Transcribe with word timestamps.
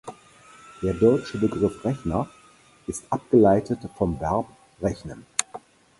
Der 0.81 0.95
deutsche 0.95 1.37
Begriff 1.37 1.85
"Rechner" 1.85 2.27
ist 2.87 3.03
abgeleitet 3.11 3.81
vom 3.99 4.19
Verb 4.19 4.47
"rechnen". 4.81 5.27